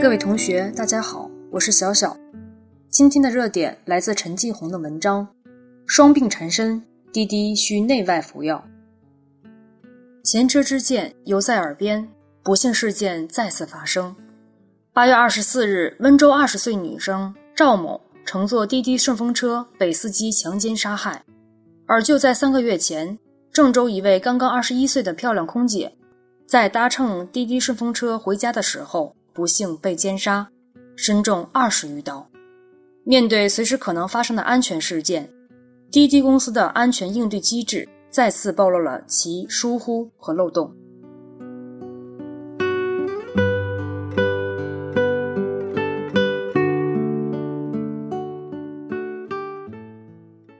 [0.00, 2.16] 各位同学，大家好，我是小小。
[2.88, 5.26] 今天的热点来自陈继红的文章：
[5.88, 6.80] 双病缠身，
[7.12, 8.64] 滴滴需内外服药。
[10.22, 12.08] 前车之鉴犹在耳边，
[12.44, 14.14] 不幸事件再次发生。
[14.92, 21.24] 八月二十四日，温州二十岁女生赵某乘坐滴滴顺风车被司机强奸杀害。
[21.88, 23.18] 而就在三个月前，
[23.52, 25.92] 郑州一位刚刚二十一岁的漂亮空姐，
[26.46, 29.16] 在搭乘滴滴顺风车回家的时候。
[29.38, 30.48] 不幸被奸杀，
[30.96, 32.28] 身中二十余刀。
[33.04, 35.32] 面对随时可能发生的安全事件，
[35.92, 40.74] 滴滴公司的安全应对机制再次暴露了其疏忽和漏洞。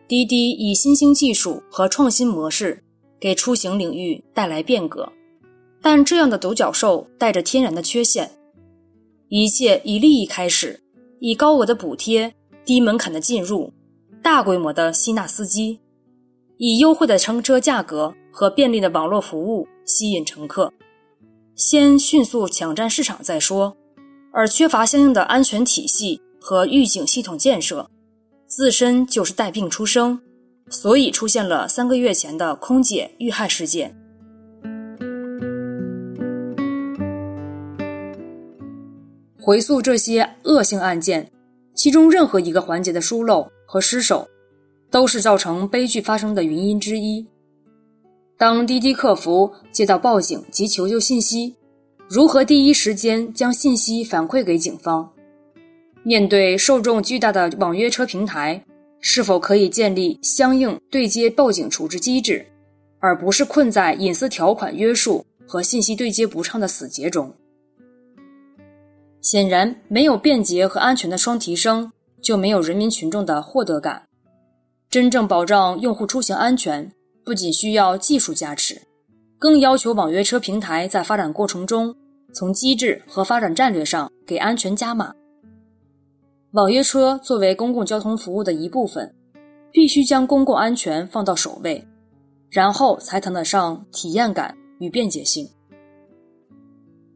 [0.07, 2.85] 滴滴以新兴技术和创新模式
[3.19, 5.13] 给出行领域带来变革，
[5.83, 8.31] 但这样的独角兽带着天然的缺陷。
[9.31, 10.81] 一切以利益开始，
[11.21, 12.35] 以高额的补贴、
[12.65, 13.71] 低门槛的进入、
[14.23, 15.81] 大规模的吸纳司机，
[16.57, 20.73] 以优惠的乘车价格和便利的网络服务吸引乘客，
[21.55, 23.77] 先迅速抢占市场再说。
[24.33, 27.91] 而缺乏相应的安全体系和预警系统建设，
[28.47, 30.19] 自身就是带病出生，
[30.71, 33.95] 所以出现了三个月前的空姐遇害事件。
[39.49, 41.27] 回溯这些恶性案件，
[41.75, 44.29] 其中任何一个环节的疏漏和失手，
[44.91, 47.27] 都是造成悲剧发生的原因之一。
[48.37, 51.55] 当滴滴客服接到报警及求救信息，
[52.11, 55.11] 如何第一时间将信息反馈给警方？
[56.03, 58.63] 面对受众巨大的网约车平台，
[59.01, 62.45] 是否可以建立相应对接报警处置机制，
[62.99, 67.35] 而不是困在隐私条款约束和信息对接不畅的死结中？
[69.31, 74.05] 显然，没有便捷和安全的双提升，就没有人民群众的获得感。
[74.89, 76.91] 真正保障用户出行安全，
[77.27, 78.81] 不仅需要技术加持，
[79.39, 81.95] 更要求网约车平台在发展过程中，
[82.33, 85.13] 从机制和发展战略上给安全加码。
[86.53, 89.15] 网约车作为公共交通服务的一部分，
[89.71, 91.87] 必须将公共安全放到首位，
[92.49, 95.47] 然后才谈得上体验感与便捷性。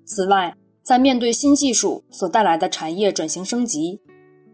[0.04, 4.00] 此外，在面对新技术所带来的产业转型升级，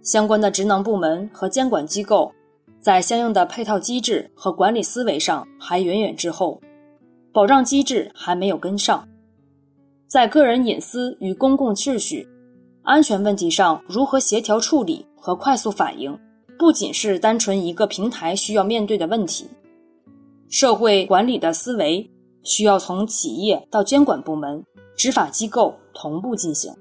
[0.02, 2.30] 相关的职能部门和监管机构，
[2.82, 6.60] 在相应的配套机制和管理思维上还远远滞后，
[7.32, 9.08] 保障机制还没有跟上。
[10.06, 12.28] 在个人隐私与公共秩序、
[12.82, 16.18] 安全问题上如何协调处理和快速反应，
[16.58, 19.48] 不仅是单纯一个平台需要面对的问题，
[20.50, 22.06] 社会管理的思维
[22.42, 24.62] 需要从企业到监管部门。
[24.96, 26.72] 执法机构同步进行。